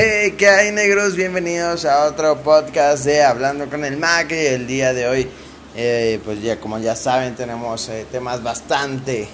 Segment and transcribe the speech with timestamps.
[0.00, 1.16] Hey, ¿qué hay negros?
[1.16, 4.30] Bienvenidos a otro podcast de Hablando con el Mac.
[4.30, 5.28] Y el día de hoy,
[5.74, 9.26] eh, pues ya como ya saben, tenemos eh, temas bastante,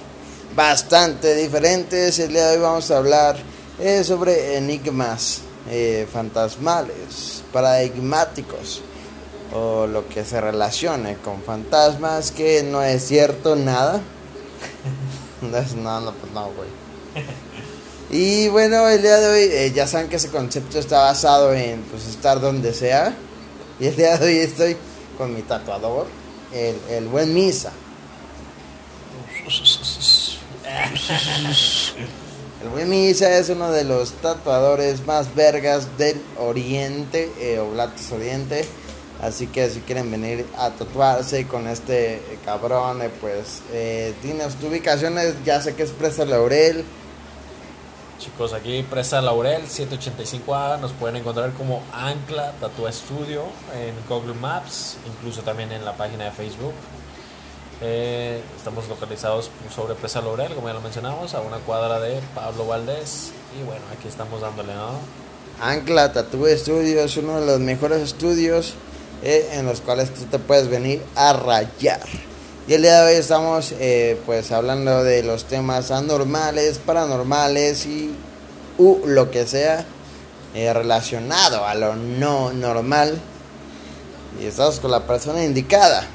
[0.56, 2.18] bastante diferentes.
[2.18, 3.36] El día de hoy vamos a hablar
[3.78, 5.42] eh, sobre enigmas
[6.10, 8.80] fantasmales, paradigmáticos
[9.52, 14.00] o lo que se relacione con fantasmas, que no es cierto nada.
[15.42, 16.68] no, no, pues no, güey.
[18.14, 21.80] Y bueno, el día de hoy eh, ya saben que ese concepto está basado en
[21.90, 23.12] pues estar donde sea.
[23.80, 24.76] Y el día de hoy estoy
[25.18, 26.06] con mi tatuador,
[26.52, 27.72] el, el buen Misa.
[32.62, 38.64] El buen Misa es uno de los tatuadores más vergas del Oriente, eh, Oblatos Oriente.
[39.20, 44.68] Así que si quieren venir a tatuarse con este cabrón, eh, pues eh, tienes tu
[44.68, 46.84] ubicación, ya sé que es Presa Laurel.
[48.18, 53.42] Chicos, aquí Presa Laurel 785A, nos pueden encontrar como Ancla Tattoo Studio
[53.74, 56.74] en Google Maps, incluso también en la página de Facebook.
[57.80, 62.66] Eh, estamos localizados sobre Presa Laurel, como ya lo mencionamos, a una cuadra de Pablo
[62.66, 63.32] Valdés.
[63.60, 64.92] Y bueno, aquí estamos dándole, ¿no?
[65.60, 68.74] Ancla Tattoo Studio es uno de los mejores estudios
[69.22, 72.00] eh, en los cuales tú te puedes venir a rayar.
[72.66, 78.14] Y el día de hoy estamos eh, pues hablando de los temas anormales, paranormales y
[78.78, 79.84] lo que sea
[80.54, 83.20] eh, relacionado a lo no normal.
[84.40, 86.06] Y estamos con la persona indicada.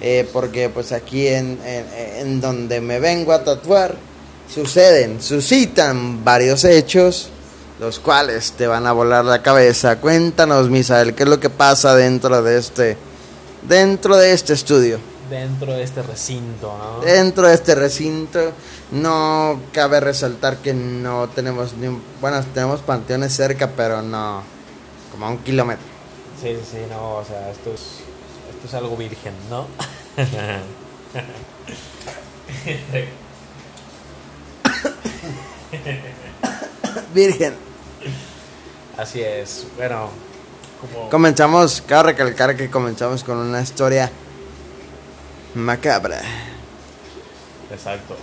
[0.00, 3.96] Eh, porque pues aquí en, en donde me vengo a tatuar
[4.52, 7.28] suceden, suscitan varios hechos
[7.78, 10.00] los cuales te van a volar la cabeza.
[10.00, 12.96] Cuéntanos, Misael, qué es lo que pasa dentro de este
[13.68, 17.00] dentro de este estudio dentro de este recinto, ¿no?
[17.00, 18.52] Dentro de este recinto
[18.92, 24.42] no cabe resaltar que no tenemos ni un, bueno, tenemos panteones cerca, pero no
[25.10, 25.86] como a un kilómetro.
[26.40, 27.80] Sí, sí, no, o sea, esto es
[28.54, 29.66] esto es algo virgen, ¿no?
[37.14, 37.54] virgen.
[38.96, 39.66] Así es.
[39.76, 40.08] Bueno,
[40.80, 41.10] como...
[41.10, 44.10] comenzamos, cabe recalcar que comenzamos con una historia
[45.56, 46.20] macabra.
[47.70, 48.16] Exacto.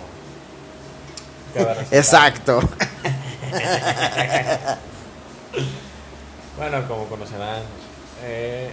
[1.92, 2.62] Exacto.
[6.58, 7.62] bueno, como conocerán,
[8.24, 8.72] eh,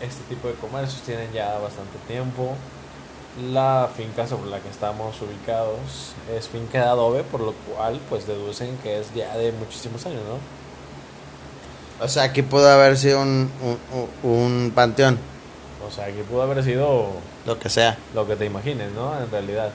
[0.00, 2.56] este tipo de comercios tienen ya bastante tiempo.
[3.50, 8.26] La finca sobre la que estamos ubicados es finca de adobe, por lo cual pues
[8.26, 10.38] deducen que es ya de muchísimos años, ¿no?
[12.04, 15.18] O sea, que pudo haber sido un, un, un panteón.
[15.86, 17.12] O sea, que pudo haber sido...
[17.46, 17.98] Lo que sea.
[18.14, 19.18] Lo que te imagines, ¿no?
[19.18, 19.70] En realidad.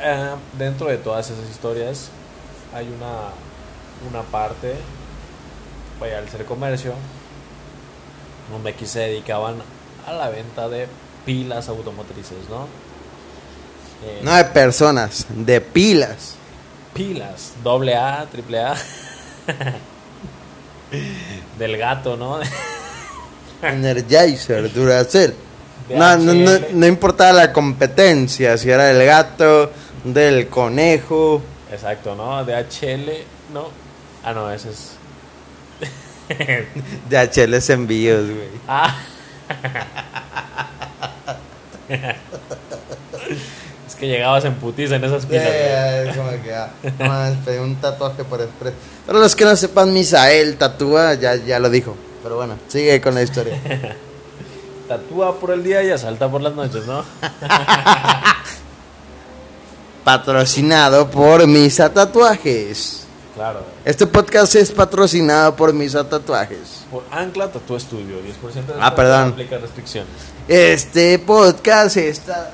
[0.00, 2.10] Eh, dentro de todas esas historias
[2.74, 3.30] hay una,
[4.10, 4.74] una parte,
[5.98, 6.92] vaya, al ser comercio,
[8.52, 9.56] donde aquí se dedicaban
[10.06, 10.86] a la venta de
[11.24, 12.66] pilas automotrices, ¿no?
[14.04, 16.34] Eh, no de personas, de pilas.
[16.92, 18.76] Pilas, doble A, triple A.
[21.58, 22.38] Del gato, ¿no?
[23.62, 25.34] Energizer, Duracell.
[25.90, 29.70] No, no, no, no, importaba la competencia, si era del gato,
[30.04, 31.42] del conejo.
[31.70, 32.44] Exacto, ¿no?
[32.44, 33.10] DHL,
[33.52, 33.68] no.
[34.24, 34.92] Ah, no, ese es.
[37.08, 38.48] DHL es envíos, güey.
[38.68, 38.96] Ah.
[43.86, 45.46] es que llegabas en putiza en esas pilas.
[45.46, 46.70] es como que, ah,
[47.44, 48.74] pedí un tatuaje por express.
[49.06, 51.96] Para los que no sepan, Misael tatúa, ya, ya lo dijo.
[52.24, 53.56] Pero bueno, sigue con la historia.
[54.86, 57.04] Tatúa por el día y asalta por las noches, ¿no?
[60.04, 63.06] patrocinado por Misa Tatuajes.
[63.34, 63.64] Claro.
[63.84, 66.86] Este podcast es patrocinado por Misa Tatuajes.
[66.90, 69.30] Por Ancla Tatu Studio, 10% de ah, perdón.
[69.30, 70.12] aplica restricciones.
[70.46, 72.52] Este podcast está.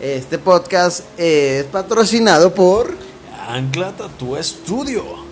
[0.00, 2.94] Este podcast es patrocinado por
[3.48, 5.23] Ancla Tatu Studio.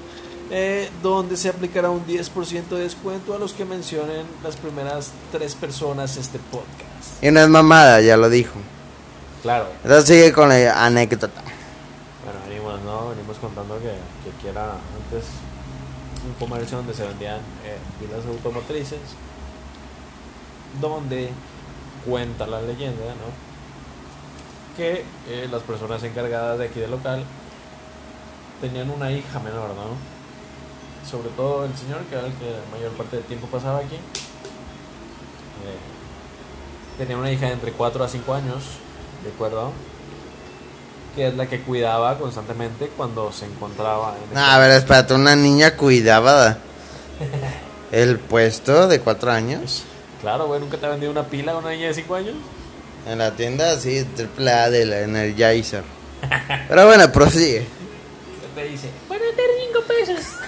[0.55, 5.55] Eh, donde se aplicará un 10% de descuento a los que mencionen las primeras tres
[5.55, 7.25] personas este podcast.
[7.25, 8.53] Y no es mamada, ya lo dijo.
[9.41, 9.69] Claro.
[9.83, 11.41] Entonces sigue con la anécdota.
[12.23, 13.09] Bueno, venimos, ¿no?
[13.09, 15.25] Venimos contando que, que aquí era antes
[16.27, 19.01] un comercio donde se vendían eh, pilas automotrices,
[20.83, 21.31] donde
[22.07, 23.33] cuenta la leyenda, ¿no?
[24.77, 27.25] Que eh, las personas encargadas de aquí del local
[28.61, 30.12] tenían una hija menor, ¿no?
[31.09, 33.97] Sobre todo el señor, que era el que la mayor parte del tiempo pasaba aquí.
[33.97, 33.99] Eh,
[36.99, 38.65] tenía una hija de entre 4 a 5 años,
[39.25, 39.73] ¿de acuerdo?
[41.15, 45.37] que es la que cuidaba constantemente cuando se encontraba en No, a ver, espérate, una
[45.37, 46.57] niña cuidaba
[47.93, 49.85] el puesto de cuatro años.
[50.21, 52.35] Claro, güey, ¿nunca te ha vendido una pila a una niña de 5 años?
[53.07, 55.83] En la tienda, sí, triple A de la Energizer.
[56.69, 57.67] Pero bueno, prosigue.
[58.55, 60.42] Te dice, bueno, te 5 pesos.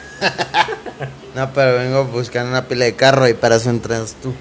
[1.35, 4.33] No, pero vengo buscando una pila de carro y para eso entras tú.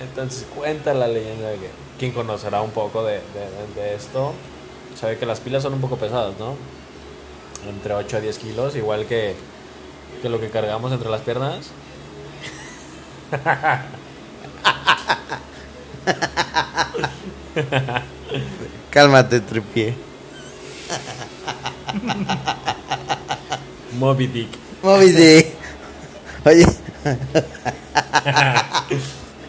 [0.00, 4.32] Entonces cuenta la leyenda de que quien conocerá un poco de, de- de esto
[4.98, 6.56] sabe que las pilas son un poco pesadas, ¿no?
[7.68, 9.34] Entre 8 a 10 kilos, igual que,
[10.22, 11.70] que lo que cargamos entre las piernas.
[18.90, 19.94] Cálmate, tripié.
[23.98, 24.48] Moby Dick.
[24.82, 25.46] Moby Dick.
[26.46, 26.66] Oye,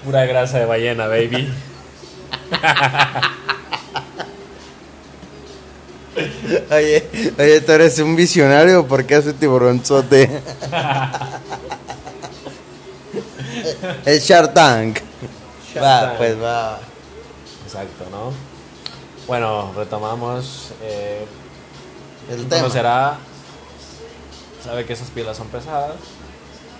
[0.05, 1.51] Pura grasa de ballena, baby.
[6.71, 10.29] oye, oye, tú eres un visionario porque hace tiburonzote.
[14.05, 14.99] El Shark Tank.
[15.73, 16.17] Shark Va, Tank.
[16.17, 16.79] pues va.
[17.65, 18.31] Exacto, ¿no?
[19.27, 20.69] Bueno, retomamos.
[20.83, 21.25] Eh,
[22.29, 22.61] El tema.
[22.61, 23.17] conocerá
[24.65, 25.95] sabe que esas pilas son pesadas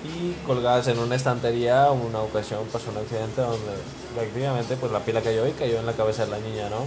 [0.03, 3.73] y colgadas en una estantería una ocasión pasó un accidente donde
[4.15, 6.85] efectivamente pues la pila cayó y cayó en la cabeza de la niña, ¿no?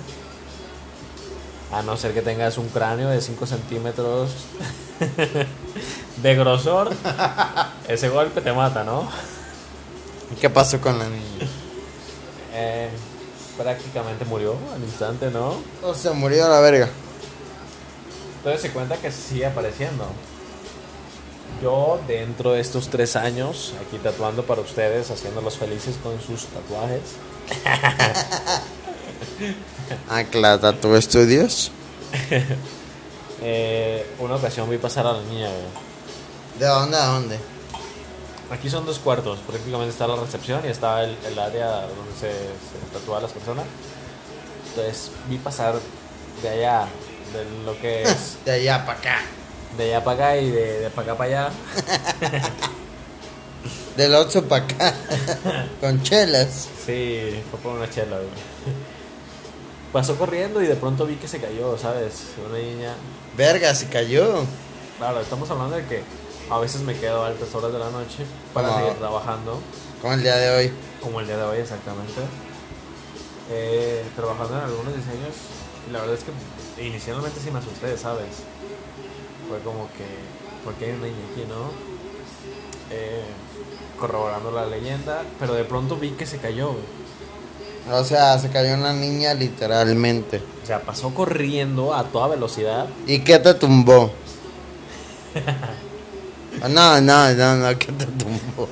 [1.77, 4.31] A no ser que tengas un cráneo de 5 centímetros
[6.23, 6.91] de grosor,
[7.87, 9.09] ese golpe te mata, ¿no?
[10.41, 11.49] ¿Qué pasó con la niña?
[12.55, 12.89] Eh,
[13.57, 15.55] prácticamente murió al instante, ¿no?
[15.83, 16.89] O se murió a la verga.
[18.39, 20.07] Entonces se cuenta que sigue apareciendo.
[21.63, 27.01] Yo dentro de estos tres años, aquí tatuando para ustedes, haciéndolos felices con sus tatuajes.
[30.09, 31.73] Ancla Tattoo Studios.
[33.43, 35.51] eh, una ocasión vi pasar a la niña.
[36.59, 37.39] ¿De dónde a dónde?
[38.51, 42.31] Aquí son dos cuartos, prácticamente está la recepción y está el, el área donde se,
[42.31, 43.67] se tatúan las personas.
[44.69, 45.75] Entonces vi pasar
[46.43, 46.87] de allá,
[47.33, 49.19] de lo que es De allá para acá.
[49.77, 51.51] De allá para acá y de, de para acá para allá.
[53.97, 54.95] Del 8 para acá.
[55.81, 56.69] Con chelas.
[56.87, 58.29] Sí, fue por una chela, güey.
[59.93, 62.25] Pasó corriendo y de pronto vi que se cayó, ¿sabes?
[62.49, 62.95] Una niña.
[63.37, 64.45] Verga, se cayó.
[64.99, 66.03] Claro, estamos hablando de que
[66.51, 68.25] a veces me quedo a altas horas de la noche
[68.55, 69.61] para Como- seguir trabajando,
[70.01, 70.73] Como el día de hoy.
[71.03, 72.21] como el día de hoy exactamente.
[73.51, 75.35] Eh, trabajando en algunos diseños
[75.89, 78.27] y la verdad es que inicialmente sí me asusté, ¿sabes?
[79.49, 80.05] Fue como que,
[80.65, 81.71] ¿por qué hay una niña aquí, no?
[82.91, 83.23] Eh,
[83.99, 86.75] corroborando la leyenda, pero de pronto vi que se cayó.
[87.91, 90.43] O sea, se cayó una niña literalmente.
[90.63, 92.87] O sea, pasó corriendo a toda velocidad.
[93.07, 94.11] ¿Y qué te tumbó?
[96.69, 98.69] No, no, no, no, ¿qué te tumbó?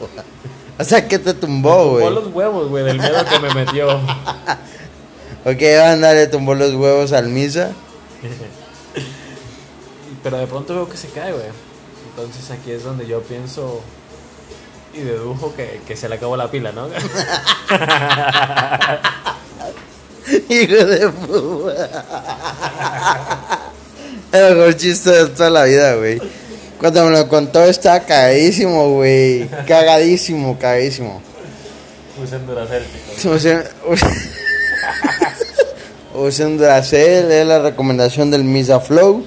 [0.76, 2.14] O sea, ¿qué te tumbó, Tumbó güey?
[2.14, 3.88] los huevos, güey, del miedo que me metió.
[5.44, 7.70] Ok, anda, le tumbó los huevos al misa.
[10.22, 11.46] Pero de pronto veo que se cae, güey.
[12.10, 13.82] Entonces aquí es donde yo pienso
[14.94, 16.88] y dedujo que, que se le acabó la pila, ¿no?
[20.48, 22.04] Hijo de puta.
[24.32, 26.20] El mejor chiste de toda la vida, güey.
[26.78, 29.48] Cuando me lo contó estaba cagadísimo, güey.
[29.66, 31.22] Cagadísimo, cagadísimo.
[32.18, 33.34] Puse en Duracell, chicos.
[33.34, 33.64] Usen,
[36.14, 39.24] usen Duracell, es la recomendación del Misa Flow.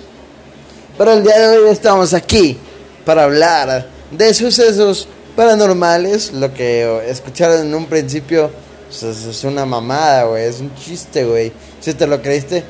[0.99, 2.57] Pero el día de hoy estamos aquí
[3.05, 6.33] para hablar de sucesos paranormales.
[6.33, 8.51] Lo que escucharon en un principio
[8.89, 10.43] pues, es, una mamada, güey.
[10.43, 11.53] Es un chiste, güey.
[11.79, 12.65] Si te lo creíste,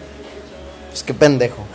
[0.91, 1.65] pues qué pendejo.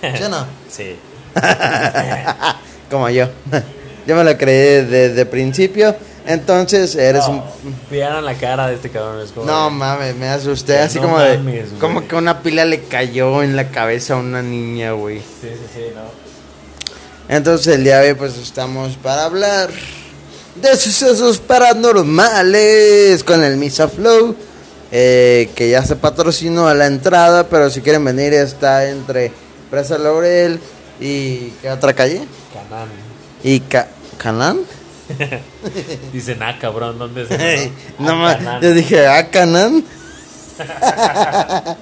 [0.00, 0.46] ¿Sí o no?
[0.70, 0.96] Sí.
[2.90, 3.28] Como yo.
[4.06, 5.94] Yo me lo creí desde principio.
[6.28, 7.44] Entonces eres un No,
[7.90, 9.20] Vieran la cara de este cabrón.
[9.22, 12.42] Es como No de- mames, me asusté Que así no como de como que una
[12.42, 15.18] pila le cayó en la cabeza a una niña, güey.
[15.20, 16.02] Sí, sí, sí, no.
[17.34, 19.70] Entonces el día de hoy pues estamos para hablar
[20.54, 24.34] de sucesos paranormales con el Misa Flow
[24.90, 29.30] eh, que ya se patrocinó a la entrada, pero si quieren venir está entre
[29.70, 30.58] Presa Laurel
[31.00, 32.22] y ¿qué otra calle?
[32.52, 32.88] Canán.
[33.44, 34.58] Y Ca Canán.
[36.12, 37.34] Dicen, ah, cabrón, ¿dónde eso,
[37.98, 38.60] no Ah, Canán.
[38.62, 39.84] yo dije, ah, Canán.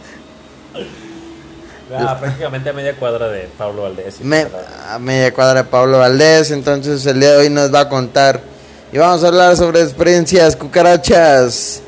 [1.98, 4.20] Ah, prácticamente a media cuadra de Pablo Valdés.
[4.20, 4.48] Me-
[4.90, 6.50] a media cuadra de Pablo Valdés.
[6.50, 8.40] Entonces el día de hoy nos va a contar
[8.92, 11.80] y vamos a hablar sobre experiencias cucarachas.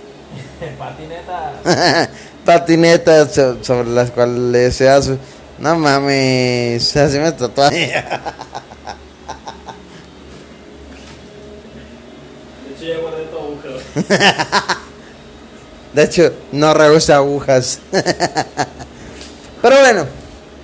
[2.45, 5.19] Patinetas so- sobre las cuales se hace.
[5.59, 7.77] No mames, así me trató a mí.
[7.79, 7.87] De
[12.77, 13.69] hecho, ya guardé tu aguja,
[15.95, 17.81] De hecho, no rehúsa agujas.
[19.63, 20.07] Pero bueno,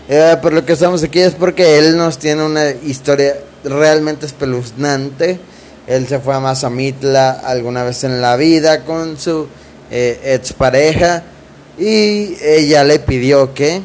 [0.08, 5.40] eh, por lo que estamos aquí es porque él nos tiene una historia realmente espeluznante.
[5.86, 9.48] Él se fue a Mazamitla alguna vez en la vida con su
[9.90, 11.22] eh, expareja
[11.78, 13.82] y ella le pidió que...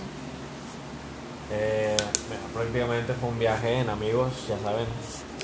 [1.51, 1.97] Eh,
[2.53, 4.85] prácticamente fue un viaje en amigos, ya saben.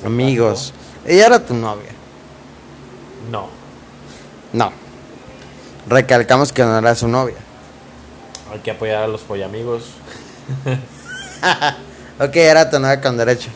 [0.05, 0.73] Amigos,
[1.05, 1.91] ella era tu novia.
[3.31, 3.64] No.
[4.55, 4.71] No.
[5.89, 7.35] Recalcamos que no era su novia.
[8.51, 9.83] Hay que apoyar a los follamigos.
[12.17, 13.51] Ok, era tu novia con derechos.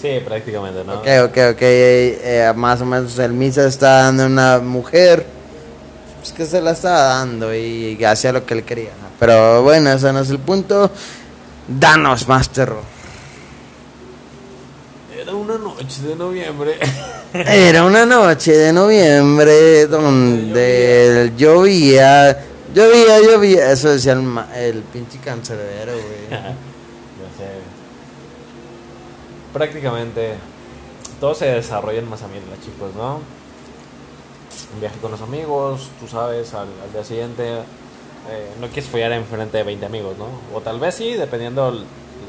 [0.00, 0.96] Sí, prácticamente, ¿no?
[0.98, 1.62] Ok, ok, ok.
[1.62, 5.26] eh, más o menos el misa está dando a una mujer.
[6.20, 8.90] Pues que se la estaba dando y hacía lo que él quería.
[8.90, 9.08] ¿no?
[9.18, 10.90] Pero bueno, ese no es el punto.
[11.66, 12.82] Danos más terror.
[15.18, 16.78] Era una noche de noviembre.
[17.44, 22.44] Era una noche de noviembre donde llovía.
[22.74, 23.72] Llovía, llovía.
[23.72, 26.30] Eso decía el, ma- el pinche cancerbero, güey.
[26.30, 26.46] ya
[27.36, 27.48] sé.
[29.52, 30.34] Prácticamente
[31.20, 33.20] todo se desarrolla en Mazamitla, chicos, ¿no?
[34.74, 37.44] Un viaje con los amigos, tú sabes, al, día siguiente
[38.28, 40.26] eh, no quieres follar en frente de 20 amigos, ¿no?
[40.54, 41.84] O tal vez sí, dependiendo el,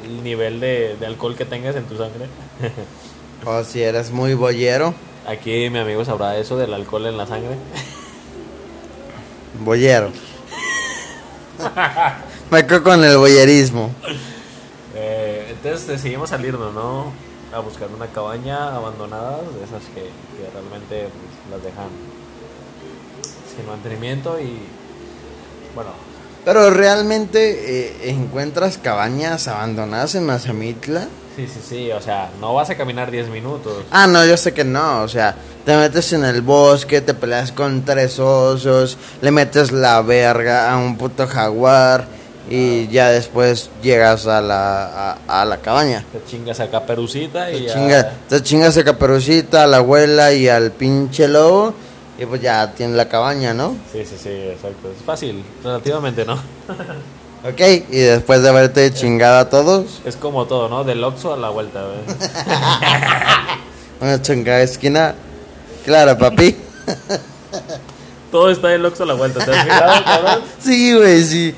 [0.05, 2.27] el nivel de alcohol que tengas en tu sangre.
[3.46, 4.94] O si eres muy boyero.
[5.27, 7.56] Aquí mi amigo sabrá eso del alcohol en la sangre.
[9.60, 10.12] Boyero.
[12.51, 13.91] Me quedo con el boyerismo.
[14.96, 17.12] Eh, entonces decidimos salirnos, ¿no?
[17.53, 21.89] A buscar una cabaña abandonada, de esas que, que realmente pues, las dejan
[23.56, 24.60] sin mantenimiento y
[25.75, 25.91] bueno,
[26.46, 31.08] Pero realmente eh, encuentras cabañas abandonadas en Mazamitla.
[31.38, 33.84] Sí, sí, sí, o sea, no vas a caminar 10 minutos.
[33.91, 35.03] Ah, no, yo sé que no.
[35.03, 40.01] O sea, te metes en el bosque, te peleas con tres osos, le metes la
[40.01, 42.06] verga a un puto jaguar
[42.50, 46.03] y ya después llegas a la, a, a la cabaña.
[46.12, 50.48] Te chingas a caperucita y Te, ya- te chingas a Caperucita, a la abuela y
[50.48, 51.74] al pinche lobo
[52.17, 53.75] y pues ya tienes la cabaña, ¿no?
[53.91, 54.89] Sí, sí, sí, exacto.
[54.98, 56.36] Es fácil, relativamente, ¿no?
[57.44, 60.84] Ok, y después de haberte chingado a todos, Es como todo, ¿no?
[60.84, 62.00] Del Oxxo a la vuelta, güey.
[64.01, 65.15] una chingada esquina.
[65.86, 66.56] Claro, papi.
[68.32, 70.41] Todo está del Oxxo a la vuelta, ¿te has fijado, cabrón?
[70.60, 71.56] Sí, güey, sí.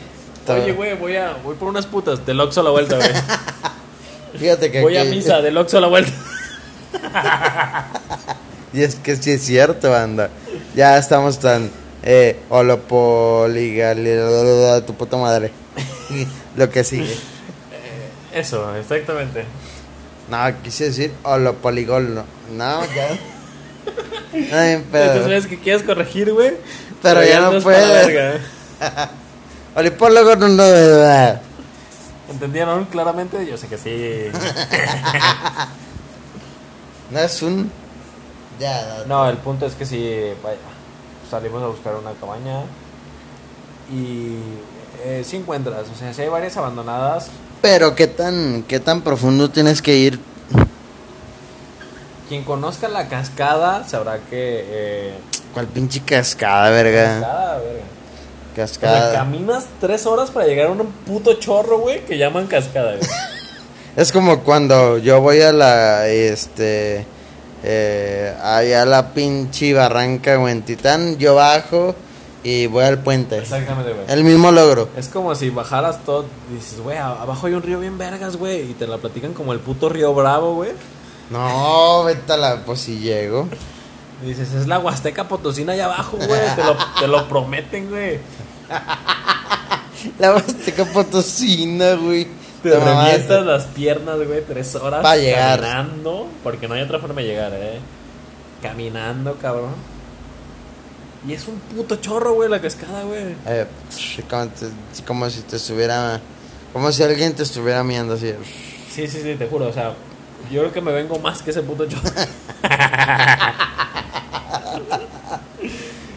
[0.47, 3.09] Oye, güey, voy a voy por unas putas del Oxxo a la vuelta, güey.
[4.37, 4.81] Fíjate que.
[4.81, 6.11] Voy a misa del Oxxo a la vuelta.
[8.73, 10.29] Y es que sí es cierto, banda.
[10.75, 11.71] Ya estamos tan.
[12.03, 14.83] Eh, holopoligal.
[14.85, 15.51] Tu puta madre.
[16.55, 17.15] Lo que sigue.
[18.33, 19.45] Eso, exactamente.
[20.29, 22.15] No, quise decir holopoligol.
[22.15, 23.09] No, no ya.
[24.53, 25.13] Ay, pero.
[25.13, 26.53] Entonces ves que quieres corregir, güey.
[27.01, 28.07] Pero ya no la puedes.
[28.07, 28.39] verga.
[29.75, 31.39] Olipólogo no no.
[32.29, 33.45] ¿Entendieron claramente?
[33.45, 34.31] Yo sé que sí.
[37.09, 37.71] No es un.
[38.59, 40.57] Ya, No, el punto es que sí, vaya,
[41.29, 42.63] salimos a buscar una cabaña
[43.91, 44.37] y
[45.03, 47.29] eh, sí encuentras, o sea, sí hay varias abandonadas.
[47.61, 50.19] Pero qué tan, qué tan profundo tienes que ir.
[52.27, 54.65] Quien conozca la cascada sabrá que...
[54.67, 55.13] Eh,
[55.53, 57.19] ¿Cuál pinche cascada, verga?
[57.19, 57.83] cascada, verga.
[58.51, 59.13] O sea, Cascada.
[59.13, 63.09] caminas tres horas para llegar a un puto chorro, güey, que llaman cascada, güey.
[63.95, 67.05] Es como cuando yo voy a la, este,
[67.63, 71.95] eh, allá a la pinche barranca o en Titán, yo bajo
[72.43, 73.37] y voy al puente.
[73.37, 74.05] Exactamente, güey.
[74.07, 74.89] El mismo logro.
[74.95, 78.71] Es como si bajaras todo dices, güey, abajo hay un río bien vergas, güey.
[78.71, 80.71] Y te la platican como el puto río Bravo, güey.
[81.29, 83.47] No, vete a la, pues si llego.
[84.23, 86.41] Y dices, es la Huasteca Potosina allá abajo, güey.
[86.55, 88.19] Te lo, te lo prometen, güey.
[90.17, 92.27] La Huasteca Potosina, güey.
[92.63, 93.11] Te mames.
[93.13, 95.59] revientas las piernas, güey, tres horas Pa' llegar.
[95.61, 96.27] caminando.
[96.43, 97.79] Porque no hay otra forma de llegar, eh.
[98.61, 99.73] Caminando, cabrón.
[101.27, 103.35] Y es un puto chorro, güey, la cascada, güey.
[103.45, 103.65] Eh,
[104.29, 106.19] como, te- como si te estuviera,
[106.73, 108.33] como si alguien te estuviera mirando así.
[108.93, 109.67] Sí, sí, sí, te juro.
[109.67, 109.93] O sea,
[110.51, 112.01] yo creo que me vengo más que ese puto chorro.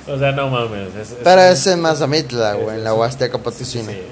[0.08, 0.94] o sea, no mames.
[0.94, 3.92] Es, es- Pero es en Mazamitla, güey, en la Huasteca sí, Potosina.
[3.92, 4.02] sí.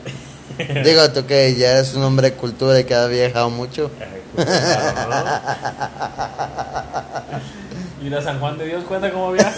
[0.84, 3.90] Digo, tú que ya eres un hombre de cultura y que has viajado mucho.
[4.00, 5.26] Ay, pues, claro, ¿no?
[8.06, 9.52] Ir a San Juan de Dios cuenta cómo viaja.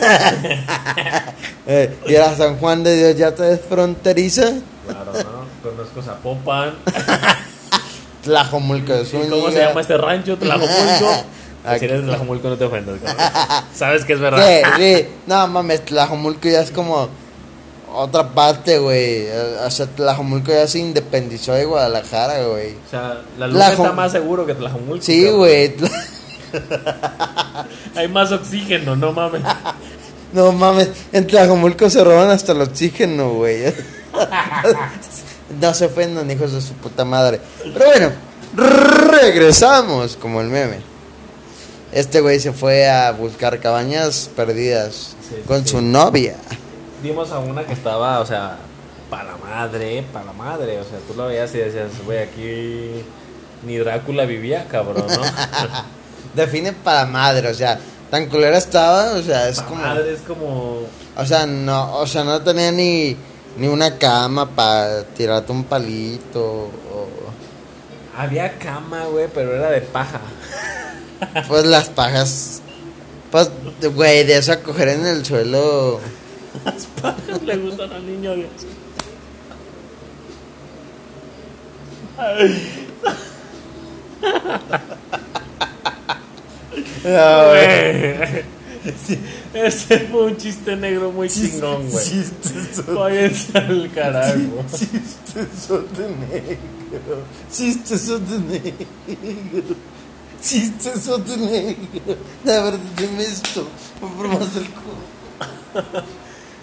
[1.65, 4.43] Eh, ir a San Juan de Dios ya te es fronteriza.
[4.85, 5.71] claro, ¿no?
[5.71, 6.75] Conozco Zapopan.
[8.25, 9.69] Tlajomulco de ¿Y ¿Cómo se Zúñiga.
[9.69, 10.37] llama este rancho?
[10.39, 11.25] Tlajomulco.
[11.79, 13.65] Si eres de Tlajomulco no te ofendas, cabrón.
[13.73, 14.45] Sabes que es verdad.
[14.45, 15.09] Sí, sí.
[15.29, 17.09] No mames, Tlajomulco ya es como
[17.95, 19.27] otra parte, güey.
[19.65, 22.73] O sea, Tlajomulco ya se independizó de Guadalajara, güey.
[22.87, 25.05] O sea, la luz Tlajo- está más seguro que Tlajomulco.
[25.05, 25.75] Sí, güey.
[27.95, 29.43] Hay más oxígeno, no mames.
[30.33, 33.65] No mames, en Tlajomulco se roban hasta el oxígeno, güey.
[35.61, 37.39] No se ofendan, hijos de su puta madre.
[37.75, 38.13] Pero bueno,
[39.11, 40.79] regresamos, como el meme.
[41.93, 45.69] Este güey se fue a buscar cabañas perdidas Sí, con sí.
[45.73, 46.37] su novia.
[47.03, 48.59] Dimos a una que estaba, o sea,
[49.11, 50.81] para la madre, para la madre.
[50.81, 53.05] O sea, tú lo veías y decías, güey, aquí
[53.67, 55.23] ni Drácula vivía, cabrón, ¿no?
[56.35, 57.79] Define para madre, o sea,
[58.11, 59.83] tan culera estaba, o sea, es Pa' como.
[59.83, 60.79] madre es como.
[61.17, 63.17] O sea, no, o sea, no tenía ni,
[63.59, 66.43] ni una cama para tirarte un palito.
[66.43, 67.09] O,
[68.17, 70.21] Había cama, güey, pero era de paja.
[71.49, 72.63] pues las pajas.
[73.31, 73.51] Pues,
[73.95, 76.01] güey, de eso a coger en el suelo.
[76.65, 78.51] Las pajas le gustan al niño Dios.
[87.05, 88.45] No, Güey.
[89.07, 89.17] Sí,
[89.55, 92.05] Ese fue un chiste negro muy chingón, güey.
[92.89, 94.65] Váyanse al carajo.
[94.73, 97.23] Chistesote negro.
[97.53, 99.77] Chistesote negro.
[100.43, 102.17] Chistesote negro.
[102.45, 103.69] La verdad, dime esto.
[104.01, 106.03] Más del culo.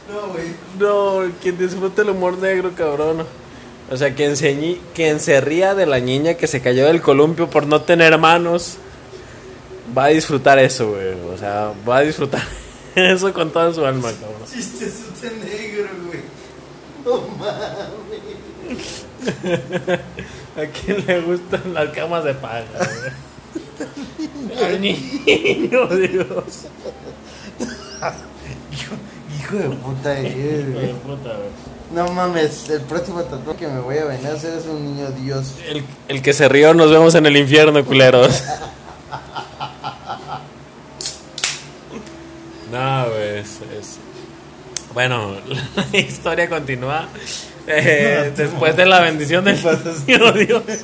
[0.10, 0.48] No, güey.
[0.80, 3.26] No, quien disfrute el humor negro, cabrón.
[3.92, 7.02] O sea, quien se, ñi- quien se ría de la niña que se cayó del
[7.02, 8.78] columpio por no tener manos,
[9.98, 11.14] va a disfrutar eso, güey.
[11.34, 12.42] O sea, va a disfrutar
[12.96, 14.42] eso con toda su alma, cabrón.
[14.52, 16.20] Chistesote negro, güey.
[17.06, 19.06] No mames.
[20.56, 23.12] ¿A quién le gustan las camas de paja, güey?
[24.64, 26.66] Al niño, Dios.
[29.52, 30.94] Hijo, de puta eres, Hijo de güey.
[30.94, 31.50] puta, güey.
[31.94, 35.10] No mames, el próximo tatuaje que me voy a venir a hacer es un niño
[35.12, 35.56] Dios.
[35.68, 38.44] El, el que se rió, nos vemos en el infierno, culeros.
[42.72, 43.98] No, güey, es, es-
[44.94, 45.34] Bueno,
[45.92, 47.08] la historia continúa.
[47.68, 49.56] Eh, después de la bendición del
[50.08, 50.64] niño Dios.
[50.68, 50.84] Es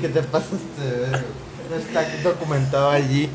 [0.00, 0.56] que te pasaste,
[1.70, 3.28] no está documentado allí.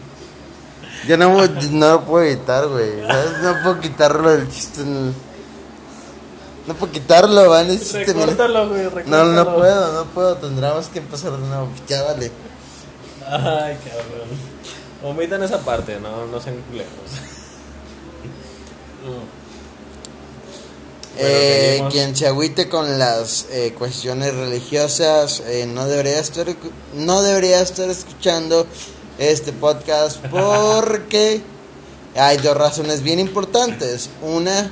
[1.08, 3.02] Yo no, no lo puedo evitar, güey.
[3.06, 3.32] ¿sabes?
[3.42, 4.82] No puedo quitarlo del chiste.
[4.84, 7.68] No puedo quitarlo, van.
[7.68, 9.26] Recórtalo, güey, No, recórtalo.
[9.34, 10.38] no puedo, no puedo.
[10.38, 11.68] Tendremos que empezar de nuevo.
[11.88, 12.32] Ya vale.
[13.28, 14.54] Ay, cabrón.
[15.04, 16.92] Omitan esa parte, no, no sean culeros.
[19.04, 19.20] Bueno,
[21.18, 21.94] Eh, seguimos.
[21.94, 26.48] quien se agüite con las eh, cuestiones religiosas eh, no debería estar
[26.96, 28.66] no debería estar escuchando
[29.18, 31.42] este podcast porque
[32.16, 34.72] hay dos razones bien importantes una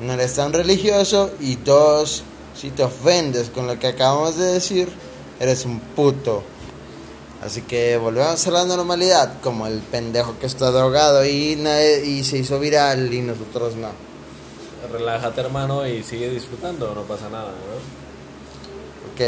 [0.00, 2.22] no eres tan religioso y dos
[2.58, 4.88] si te ofendes con lo que acabamos de decir
[5.40, 6.42] eres un puto
[7.44, 12.24] así que volvemos a la normalidad como el pendejo que está drogado y, nadie- y
[12.24, 13.88] se hizo viral y nosotros no
[14.92, 19.12] Relájate, hermano, y sigue disfrutando, no pasa nada, ¿no?
[19.12, 19.20] ok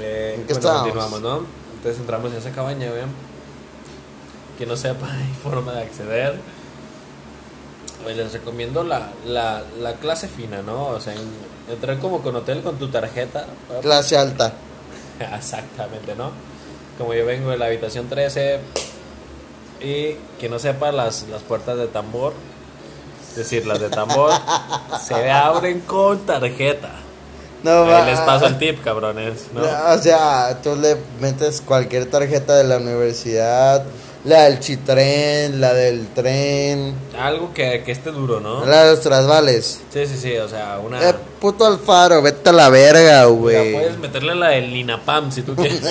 [0.00, 0.82] Eh, ¿En qué bueno, estábamos?
[0.92, 1.46] continuamos, ¿no?
[1.76, 3.06] Entonces entramos en esa cabaña, ¿ven?
[4.58, 6.34] Que no sepa, hay forma de acceder.
[8.02, 10.88] Pues les recomiendo la, la, la clase fina, ¿no?
[10.88, 13.46] O sea, en- entrar como con hotel con tu tarjeta.
[13.72, 13.80] ¿no?
[13.80, 14.52] clase alta
[15.36, 16.30] Exactamente, ¿no?
[16.98, 18.60] Como yo vengo de la habitación 13
[19.80, 22.32] y que no sepa las, las puertas de tambor,
[23.30, 24.32] es decir, las de tambor,
[25.06, 26.90] se abren con tarjeta.
[27.62, 29.62] No, Ahí va- les paso el tip, cabrones, ¿no?
[29.92, 33.84] O sea, tú le metes cualquier tarjeta de la universidad,
[34.26, 38.64] la del chitren, la del tren, Algo que, que esté duro, ¿no?
[38.66, 39.80] la de los trasvales.
[39.92, 41.08] Sí, sí, sí, o sea, una...
[41.08, 43.72] Eh, puto Alfaro, vete a la verga, güey.
[43.72, 45.80] puedes meterle la del Linapam si tú quieres.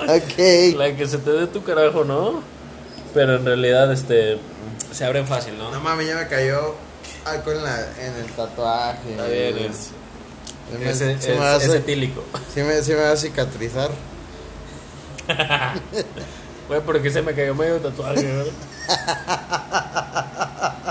[0.00, 0.76] Ok.
[0.76, 2.42] la que se te dé tu carajo, ¿no?
[3.14, 4.38] Pero en realidad, este,
[4.92, 5.70] se abren fácil, ¿no?
[5.70, 6.74] No mames, ya me cayó
[7.24, 9.10] algo en, la, en el tatuaje.
[9.10, 12.24] Está bien, es, es- etílico.
[12.54, 13.90] sí me, sí me va a cicatrizar.
[16.68, 18.52] Güey, ¿por qué se me cayó medio tatuaje, güey?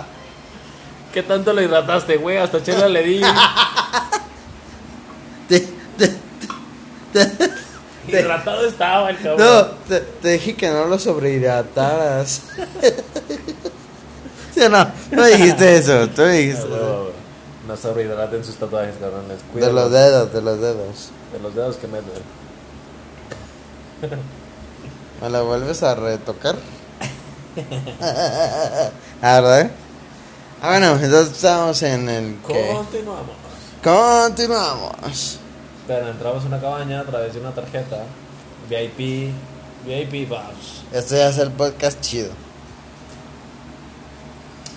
[1.13, 2.35] ¿Qué tanto lo hidrataste, güey?
[2.37, 3.21] Hasta chela le di.
[5.49, 6.13] Te- te-
[7.13, 7.31] te-
[8.07, 9.37] Y deshidratado estaba el cabrón.
[9.39, 12.41] No, te, te dije que no lo sobrehidrataras.
[14.53, 14.91] ¿Sí o no?
[15.11, 17.13] No dijiste eso, tú dijiste Ah, huevo, güey.
[17.67, 19.39] No sobrehidraten sus tatuajes, cabrones.
[19.55, 21.09] De los dedos, de los dedos.
[21.33, 22.23] De los dedos que me duelen.
[25.21, 26.55] ¿Me la vuelves a retocar?
[29.21, 29.71] ah, ¿verdad?
[30.61, 32.73] Ah, bueno, entonces estamos en el que...
[32.73, 33.35] Continuamos.
[33.83, 35.39] Continuamos.
[35.87, 38.03] Pero entramos a una cabaña a través de una tarjeta.
[38.69, 39.33] VIP.
[39.85, 40.83] VIP Vibes.
[40.91, 42.29] Este ya es el podcast chido.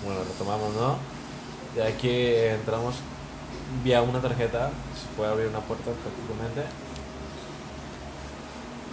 [0.05, 0.97] Bueno, retomamos, ¿no?
[1.75, 2.95] Y aquí entramos
[3.83, 4.69] vía una tarjeta.
[4.99, 6.63] Se puede abrir una puerta prácticamente.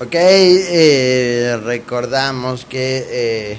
[0.02, 3.58] Ok, eh, recordamos que eh,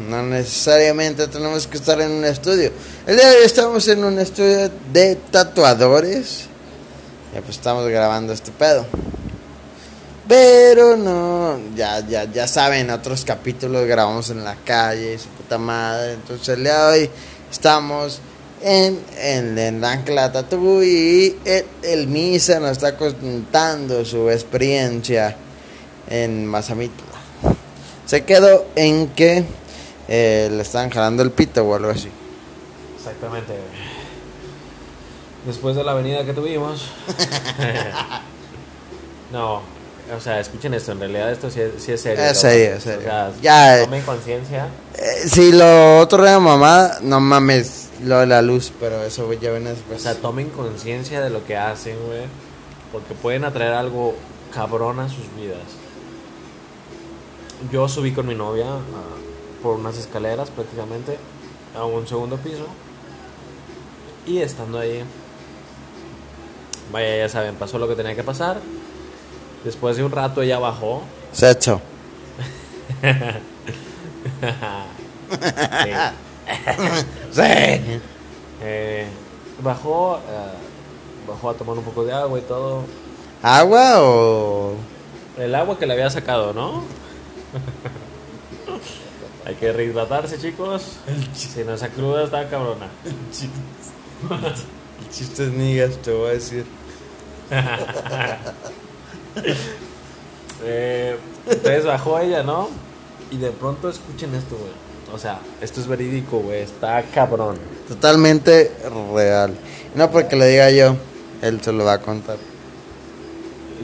[0.00, 2.72] No necesariamente tenemos que estar en un estudio.
[3.06, 6.46] El día de hoy estamos en un estudio de tatuadores.
[7.32, 8.84] Ya pues estamos grabando este pedo.
[10.26, 16.14] Pero no, ya, ya, ya saben, otros capítulos grabamos en la calle su puta madre.
[16.14, 17.10] Entonces el día de hoy
[17.52, 18.20] estamos
[18.68, 20.32] en, en, en la Ancla
[20.82, 25.36] y el, el Misa nos está contando su experiencia
[26.10, 27.06] en Mazamitla.
[28.06, 29.44] Se quedó en que
[30.08, 32.08] eh, le están jalando el pito o algo así.
[32.96, 33.54] Exactamente.
[35.46, 36.88] Después de la avenida que tuvimos.
[39.32, 39.62] no,
[40.12, 40.90] o sea, escuchen esto.
[40.90, 42.24] En realidad, esto sí es, sí es serio.
[42.24, 42.98] Es serio, es serio.
[42.98, 44.66] O sea, Ya, tomen conciencia.
[44.96, 49.50] Eh, si lo otro era mamá, no mames lo de la luz, pero eso ya
[49.50, 50.02] viene O después.
[50.02, 52.24] sea, tomen conciencia de lo que hacen, güey.
[52.92, 54.14] Porque pueden atraer algo
[54.52, 55.58] cabrón a sus vidas.
[57.72, 58.80] Yo subí con mi novia ah,
[59.62, 61.16] por unas escaleras prácticamente
[61.76, 62.66] a un segundo piso.
[64.26, 65.02] Y estando ahí,
[66.92, 68.58] vaya, ya saben, pasó lo que tenía que pasar.
[69.64, 71.02] Después de un rato ella bajó.
[71.32, 71.80] Sexo.
[75.28, 75.90] Sí.
[77.32, 77.42] Sí.
[78.62, 79.06] Eh,
[79.62, 80.52] bajó, ah,
[81.28, 82.84] bajó a tomar un poco de agua y todo.
[83.42, 84.74] ¿Agua o.?
[85.36, 86.82] El agua que le había sacado, ¿no?
[89.44, 90.96] Hay que rehidratarse, chicos.
[91.34, 92.88] Si no esa cruda está cabrona.
[95.10, 96.64] Chistes nigas, te voy a decir.
[100.64, 102.70] Eh, entonces bajó ella, ¿no?
[103.30, 104.85] Y de pronto escuchen esto, güey.
[105.16, 106.60] O sea, esto es verídico, güey.
[106.60, 107.56] Está cabrón.
[107.88, 108.70] Totalmente
[109.14, 109.54] real.
[109.94, 110.94] No porque le diga yo,
[111.42, 112.36] él se lo va a contar.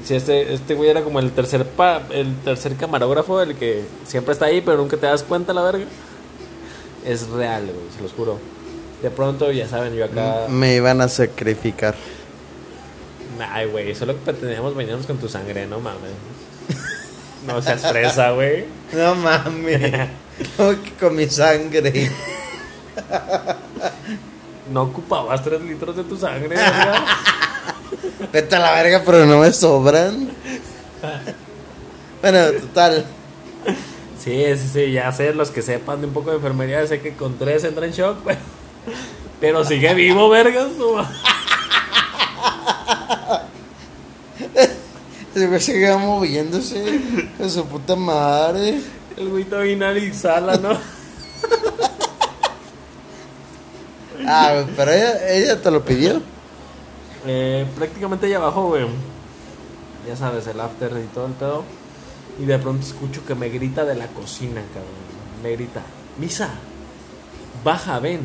[0.05, 4.33] Si este, este güey era como el tercer pa- el tercer camarógrafo, el que siempre
[4.33, 5.85] está ahí, pero nunca te das cuenta, la verga.
[7.07, 8.39] Es real, güey, se los juro.
[9.03, 10.47] De pronto, ya saben, yo acá.
[10.49, 11.95] Me iban a sacrificar.
[13.51, 16.13] Ay, güey, solo pretendíamos bañarnos con tu sangre, no mames.
[17.47, 18.67] No seas fresa, güey.
[18.93, 20.09] No mames.
[20.99, 22.11] Con mi sangre.
[24.73, 27.05] No ocupabas tres litros de tu sangre, verga.
[28.33, 30.31] Vete a la verga, pero no me sobran.
[32.21, 33.05] Bueno, total.
[34.23, 37.15] Sí, sí, sí, ya sé, los que sepan de un poco de enfermería, sé que
[37.15, 38.39] con tres entra en shock, pero,
[39.41, 40.69] pero sigue vivo, vergas.
[45.35, 47.01] güey seguía moviéndose
[47.37, 48.81] con su puta madre.
[49.17, 50.71] El güey y exhala, ¿no?
[54.25, 56.23] Ah, pero ella, ella te lo pidió.
[57.27, 58.87] Eh, prácticamente allá abajo, güey.
[60.07, 61.65] Ya sabes, el after y todo el pedo.
[62.39, 65.43] Y de pronto escucho que me grita de la cocina, cabrón.
[65.43, 65.83] Me grita,
[66.19, 66.51] Misa,
[67.65, 68.21] baja, ven.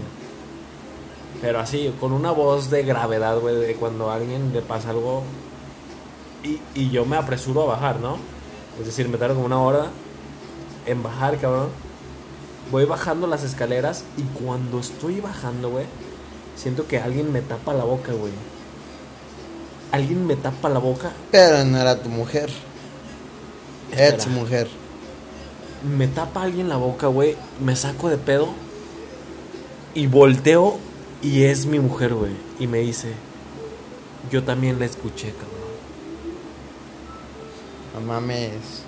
[1.42, 5.24] Pero así, con una voz de gravedad, güey, de cuando a alguien le pasa algo.
[6.44, 8.18] Y, y yo me apresuro a bajar, ¿no?
[8.80, 9.88] Es decir, me tardo como una hora
[10.88, 11.70] en bajar, cabrón.
[12.72, 15.86] Voy bajando las escaleras y cuando estoy bajando, güey,
[16.56, 18.34] siento que alguien me tapa la boca, güey.
[19.92, 22.50] Alguien me tapa la boca, Pero no era tu mujer.
[23.92, 24.10] Espera.
[24.16, 24.68] Ex mujer.
[25.84, 28.50] me tapa alguien la boca, güey, me saco de pedo
[29.94, 30.78] y volteo
[31.22, 32.34] y es mi mujer, güey.
[32.60, 33.14] Y me dice,
[34.30, 35.58] yo también la escuché, cabrón.
[37.96, 38.87] No mames.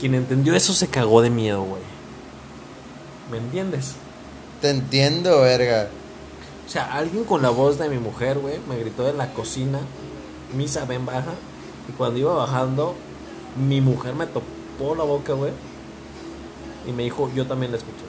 [0.00, 1.82] Quien entendió eso se cagó de miedo, güey.
[3.30, 3.92] ¿Me entiendes?
[4.62, 5.90] Te entiendo, verga.
[6.66, 9.78] O sea, alguien con la voz de mi mujer, güey, me gritó de la cocina,
[10.56, 11.34] misa, ven, baja.
[11.86, 12.94] Y cuando iba bajando,
[13.56, 15.52] mi mujer me topó la boca, güey.
[16.86, 18.04] Y me dijo, yo también la escuché.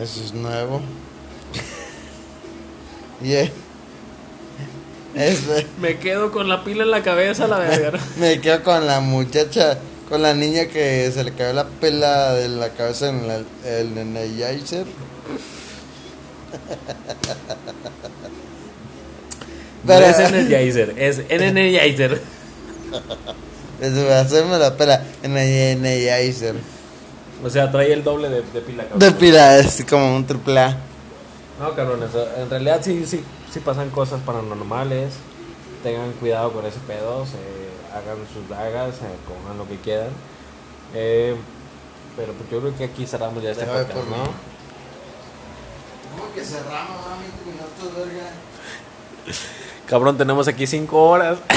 [0.00, 0.80] Eso es nuevo.
[3.22, 3.52] Y, eh,
[5.14, 7.98] Este, Me quedo con la pila en la cabeza, la verga.
[8.18, 12.48] me quedo con la muchacha, con la niña que se le cayó la pela de
[12.48, 14.86] la cabeza en la- el Energizer.
[19.84, 22.20] No es Energizer, es Energizer.
[23.80, 25.48] Es hacerme la pela en el
[25.78, 26.54] Energizer.
[27.44, 28.98] O sea, trae el doble de, de pila, cabrón.
[29.00, 30.76] De pila, es como un triple A.
[31.58, 35.14] No, cabrones, en realidad sí, sí, sí pasan cosas paranormales.
[35.82, 37.38] Tengan cuidado con ese pedo, se
[37.92, 40.10] hagan sus dagas, eh, cojan lo que quieran.
[40.94, 41.36] Eh,
[42.16, 44.52] pero pues yo creo que aquí cerramos ya este podcast, ¿no?
[46.12, 47.24] ¿Cómo que cerramos, mami?
[47.44, 48.30] minutos, verga.
[49.86, 51.38] Cabrón, tenemos aquí cinco horas.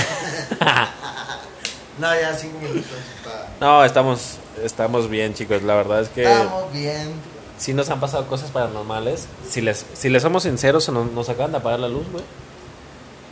[1.97, 2.91] No, ya cinco minutos.
[3.17, 3.47] está.
[3.61, 5.63] no, estamos, estamos bien, chicos.
[5.63, 7.13] La verdad es que Estamos bien.
[7.57, 9.27] Sí nos han pasado cosas paranormales.
[9.47, 12.23] Si les, si les somos sinceros, nos, nos acaban de apagar la luz, güey.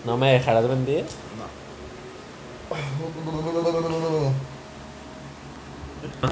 [0.05, 1.05] ¿No me dejarás mentir?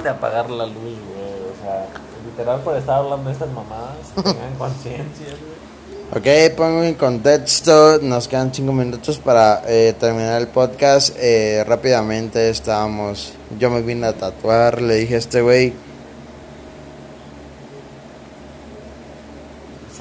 [0.04, 0.96] de apagar la luz, güey.
[0.96, 1.88] O sea,
[2.26, 3.98] literal por estar hablando de estas mamadas.
[4.16, 5.72] Tengan conciencia, güey.
[6.14, 8.00] Ok, pongo en contexto.
[8.02, 11.16] Nos quedan cinco minutos para eh, terminar el podcast.
[11.18, 13.32] Eh, rápidamente estábamos.
[13.58, 14.82] Yo me vine a tatuar.
[14.82, 15.74] Le dije a este güey.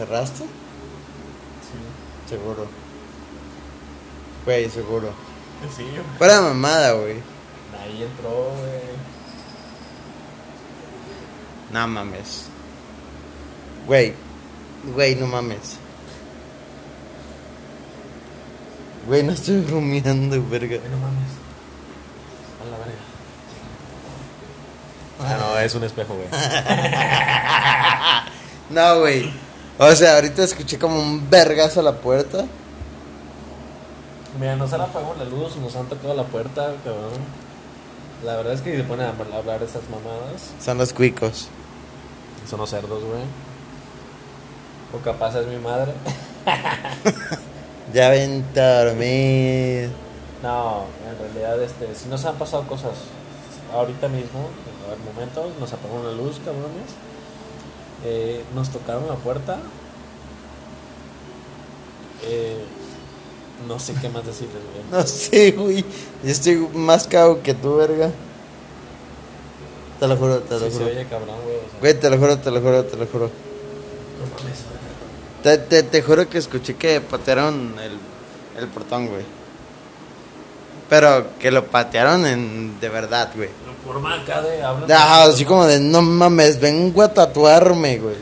[0.01, 0.45] ¿Cerraste?
[2.27, 2.67] Seguro.
[4.47, 5.13] Güey, seguro.
[5.77, 6.01] Sí, güey.
[6.17, 7.17] Fuera mamada, güey.
[7.79, 8.81] Ahí entró, güey.
[11.71, 12.47] No mames.
[13.87, 14.15] Güey.
[14.95, 15.77] Güey, no mames.
[19.07, 20.79] Güey, no estoy rumiando, verga.
[20.79, 21.31] Güey, no mames.
[22.59, 23.03] A la verga.
[25.21, 26.29] Ah, no, es un espejo, güey.
[28.71, 29.50] No, güey.
[29.83, 32.45] O sea, ahorita escuché como un vergazo a la puerta.
[34.38, 37.12] Mira, nos han apagado la luz, nos han tocado la puerta, cabrón.
[38.23, 41.49] La verdad es que se ponen a hablar de estas mamadas, Son los cuicos.
[42.49, 43.23] son los cerdos, güey.
[44.95, 45.93] O capaz es mi madre.
[47.93, 49.90] Ya ven a dormir.
[50.45, 52.93] No, en realidad, este, si nos han pasado cosas
[53.75, 54.47] ahorita mismo,
[54.88, 56.95] al momento, nos apagaron la luz, cabrones.
[58.05, 59.59] Eh, nos tocaron la puerta.
[62.25, 62.65] Eh,
[63.67, 64.85] no sé qué más decirles, güey.
[64.91, 65.85] No sé, güey.
[66.25, 68.11] Yo estoy más cago que tú, verga.
[69.99, 70.87] Te lo juro, te lo Sí, se juro.
[70.87, 71.57] oye cabrón, güey.
[71.57, 73.31] o sea, Güey, te lo juro, te lo juro, te lo juro.
[74.19, 74.59] no mames.
[75.43, 77.99] Te, te, te juro que escuché que patearon el,
[78.63, 79.25] el portón, güey.
[80.90, 83.48] Pero que lo patearon en, de verdad, güey.
[83.87, 84.61] Forma acá de.
[84.92, 88.16] Ajá, así como de, no mames, vengo a tatuarme, güey.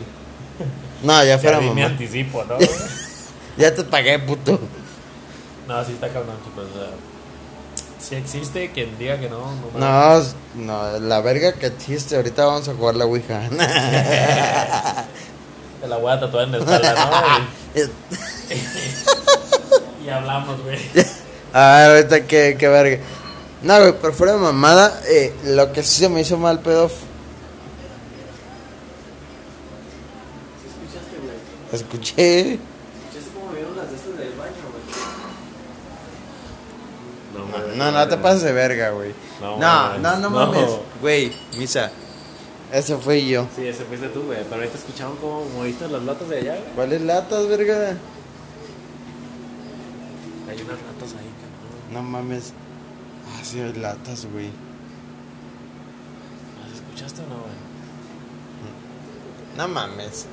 [1.02, 1.86] No, ya fuera mamá.
[1.86, 2.56] anticipo, ¿no?
[3.56, 4.60] Ya te pagué, puto.
[5.66, 6.66] no, sí está cabrón, chicos.
[6.70, 6.90] O sea,
[7.98, 9.76] si existe quien diga que no, no.
[9.76, 10.22] No,
[10.54, 12.14] no, la verga que existe.
[12.14, 13.48] Ahorita vamos a jugar la Ouija.
[15.80, 17.40] Te la voy a tatuar en la espalda,
[17.74, 17.82] ¿no?
[20.06, 20.78] Y hablamos, güey.
[21.52, 22.98] A ver, ahorita qué, qué verga.
[23.62, 26.86] No, güey, pero fuera de mamada, eh, lo que sí se me hizo mal pedo.
[26.86, 26.94] f-
[30.66, 31.36] escuchaste, güey?
[31.72, 32.40] Escuché.
[32.54, 34.52] ¿Escuchaste cómo vieron las de estas del baño,
[37.34, 37.76] güey?
[37.78, 39.12] No, no te pases de verga, güey.
[39.40, 40.30] No, No, no, no No.
[40.30, 40.70] mames.
[41.00, 41.90] Güey, misa.
[42.72, 43.46] Ese fui yo.
[43.56, 44.38] Sí, ese fuiste tú, güey.
[44.44, 46.72] Pero ahorita escucharon cómo moviste las latas de allá, güey.
[46.74, 47.96] ¿Cuáles latas, verga?
[50.48, 50.97] Hay unas latas.
[51.92, 52.52] No mames.
[53.26, 54.50] Ah, sí, hay latas, güey.
[56.62, 57.68] ¿Las escuchaste o no, güey?
[59.56, 60.26] No mames.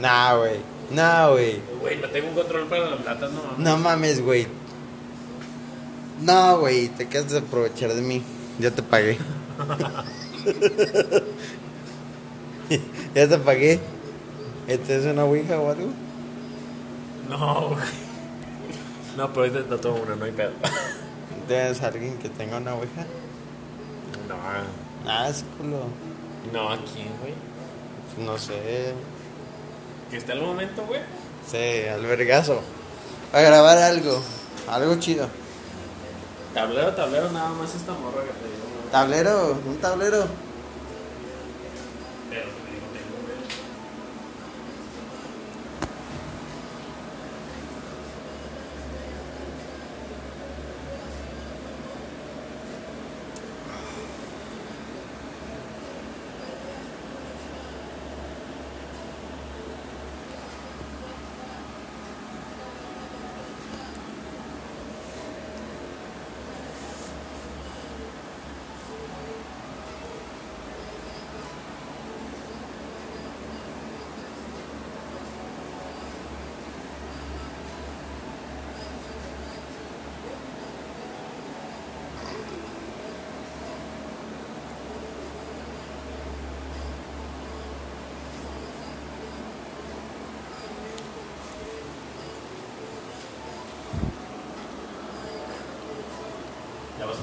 [0.00, 0.60] Nah, güey.
[0.90, 1.60] Nah, güey.
[1.80, 3.58] Güey, no tengo un control para las latas, no mames.
[3.58, 4.46] No mames, güey.
[6.20, 8.22] No, güey, te quedas de aprovechar de mí.
[8.58, 9.18] Ya te pagué.
[13.14, 13.80] ya te pagué.
[14.66, 15.88] ¿Este es una ouija o algo?
[17.28, 18.05] No, güey.
[19.16, 20.52] No, pero ahorita te tomo una, no hay pedo.
[21.48, 23.02] ¿Tienes alguien que tenga una ouija?
[24.28, 24.36] No,
[25.08, 25.84] Ah, es culo.
[26.52, 27.34] no, ¿a quién, güey?
[28.26, 28.92] No sé.
[30.10, 31.00] Que está el momento, güey.
[31.50, 32.60] Sí, al vergazo.
[33.32, 34.20] A grabar algo.
[34.68, 35.28] Algo chido.
[36.54, 38.90] Tablero, tablero, nada más esta morra que te digo.
[38.90, 40.26] Tablero, un tablero.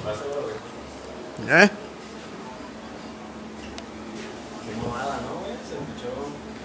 [0.06, 1.70] ¿Eh?
[4.64, 5.52] Qué mamada, ¿no, güey?
[5.68, 6.10] Se escuchó.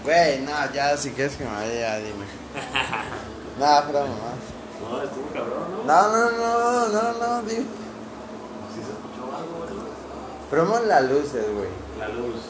[0.03, 2.25] Güey, no, ya si quieres que me vaya, ya dime.
[3.59, 4.33] Nada, pero mamá.
[4.81, 5.83] No, estuvo cabrón, ¿no?
[5.83, 7.65] No, no, no, no, no, dime.
[8.73, 9.89] Sí se escuchó algo, güey.
[10.49, 11.69] Promo las luces, güey.
[11.99, 12.41] La luz.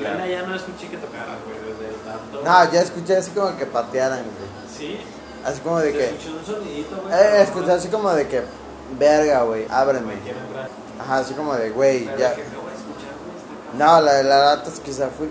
[0.00, 2.42] La- ya no escuché que tocaras, güey, desde tanto.
[2.42, 4.50] No, ya escuché así como que patearan, güey.
[4.76, 4.98] Sí.
[5.44, 6.04] Así como de Se que.
[6.06, 7.14] escuchó un sonidito, güey.
[7.14, 8.42] Eh, escuché así como de que.
[8.98, 10.14] Verga, güey, ábreme.
[11.00, 12.30] Ajá, así como de, güey, ya.
[12.30, 12.44] de.
[13.76, 15.30] No, la de las latas quizá fui.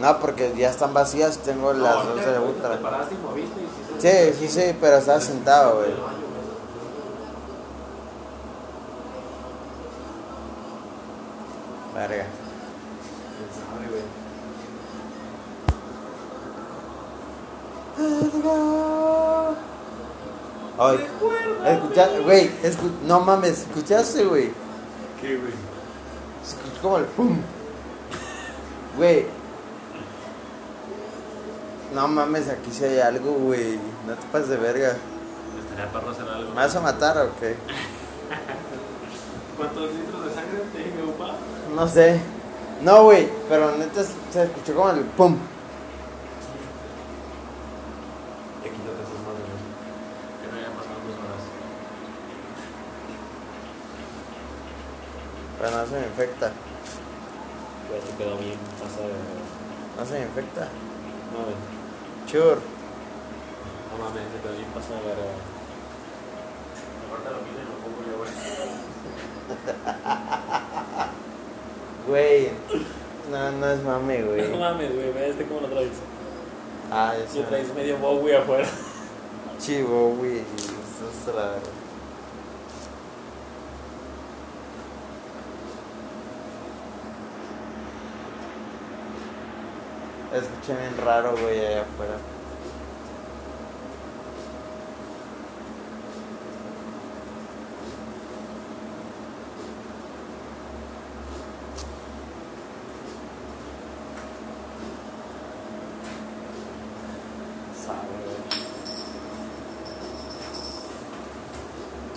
[0.00, 2.78] No, porque ya están vacías, tengo las No, dos de ultra.
[4.00, 5.90] Sí Sí, sí, pero estaba sentado, güey.
[5.90, 6.20] Güey.
[11.94, 12.26] Verga.
[20.82, 21.06] Ay,
[21.66, 24.50] escucha, güey, escu- no mames, escuchaste, güey.
[25.20, 25.52] ¿Qué, güey?
[26.42, 27.36] Escuché como el pum.
[28.96, 29.26] Güey.
[31.94, 33.78] No mames, aquí sí hay algo, güey.
[34.06, 34.96] No te pases de verga.
[35.62, 36.48] Estaría perro hacer algo.
[36.50, 37.56] ¿Me vas a matar o qué?
[39.58, 41.32] ¿Cuántos litros de sangre te dije, upa?
[41.74, 42.20] No sé.
[42.82, 45.36] No, güey, pero neta se escuchó como el pum.
[48.64, 49.60] Ya quítate esas madres, güey.
[50.40, 51.42] Que no hayan pasado dos horas.
[55.58, 56.52] Pero no se me infecta.
[57.88, 59.10] Pues se quedó bien pasado.
[59.98, 60.68] No se me infecta.
[61.32, 61.38] No.
[62.30, 62.60] Sure.
[63.90, 65.14] No mames, se quedó bien pasado, güey.
[67.06, 68.30] Aparte lo piden, lo pongo yo, güey.
[72.08, 72.50] Güey.
[73.30, 74.48] No, no es mame, güey.
[74.50, 75.90] No mames, güey, ve este cómo lo traes.
[76.90, 77.40] Ah, Lo eso.
[77.48, 78.66] traes medio Bowie afuera.
[79.60, 80.38] Chivo, güey.
[80.38, 81.60] Eso es raro.
[90.32, 92.16] Escuché bien raro, güey, allá afuera.
[107.84, 108.36] Sabe, güey.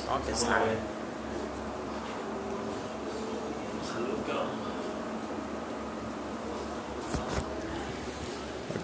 [0.07, 0.77] ¿Cómo que Sabe, güey.
[3.91, 4.63] Salud, cabrón.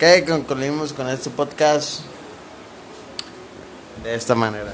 [0.01, 2.03] Ok, concluimos con este podcast
[4.01, 4.71] de esta manera.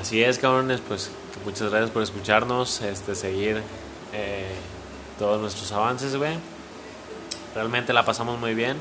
[0.00, 1.10] Así es, cabrones, pues
[1.44, 3.60] muchas gracias por escucharnos, este, seguir
[4.12, 4.52] eh,
[5.18, 6.34] todos nuestros avances, güey.
[7.56, 8.76] Realmente la pasamos muy bien,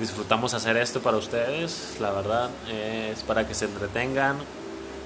[0.00, 4.38] disfrutamos hacer esto para ustedes, la verdad, eh, es para que se entretengan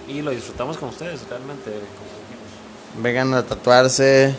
[0.08, 3.02] y lo disfrutamos con ustedes, realmente, como.
[3.02, 4.34] Vengan a tatuarse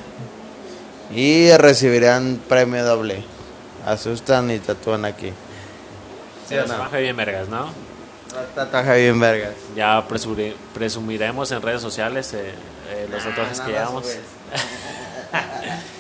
[1.14, 3.24] y recibirán premio doble.
[3.86, 5.32] Asustan y tatúan aquí.
[6.52, 6.90] ¿Sí o no?
[6.90, 7.68] Bien vergas, ¿no?
[8.56, 9.54] Tatuaje bien vergas.
[9.76, 12.54] Ya presuri- presumiremos en redes sociales eh,
[12.90, 14.06] eh, los tatuajes Ah, que no los llevamos.
[14.06, 14.20] subes.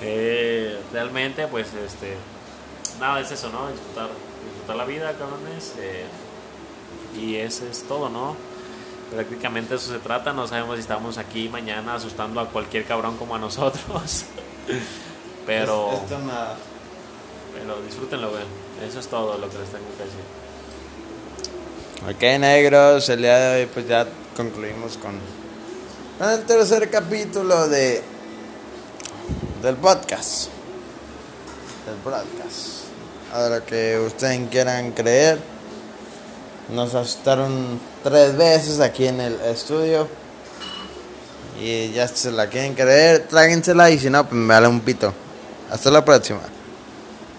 [0.00, 2.14] Eh, realmente, pues, este,
[3.00, 3.68] nada, es eso, ¿no?
[3.68, 4.08] Disfrutar,
[4.44, 5.74] disfrutar la vida, cabrones.
[5.78, 6.04] eh,
[7.18, 8.36] y eso es todo, ¿no?
[9.12, 10.32] Prácticamente eso se trata.
[10.32, 14.24] No sabemos si estamos aquí mañana asustando a cualquier cabrón como a nosotros.
[15.46, 16.56] pero, Es- nada.
[17.58, 18.44] Pero disfrútenlo, güey.
[18.86, 20.22] Eso es todo lo que les tengo que decir.
[22.08, 25.18] Ok, negros, el día de hoy pues ya concluimos con
[26.28, 28.02] el tercer capítulo de
[29.62, 30.48] del podcast.
[31.86, 32.78] Del podcast.
[33.32, 35.38] A que ustedes quieran creer.
[36.70, 40.08] Nos asustaron tres veces aquí en el estudio.
[41.60, 45.12] Y ya se la quieren creer, tráguensela y si no, pues me vale un pito.
[45.70, 46.40] Hasta la próxima.